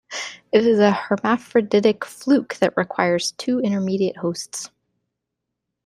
[0.51, 4.71] It is a hermaphroditic fluke that requires two intermediate hosts.